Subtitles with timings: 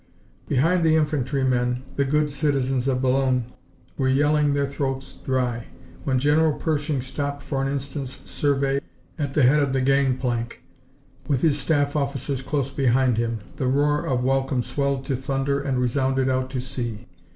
[0.47, 3.45] Behind the infantrymen the good citizens of Boulogne
[3.99, 5.67] were yelling their throats dry.
[6.05, 8.81] When General Pershing stopped for an instant's survey
[9.19, 10.63] at the head of the gang plank,
[11.27, 15.77] with his staff officers close behind him, the roar of welcome swelled to thunder and
[15.77, 17.05] resounded out to sea.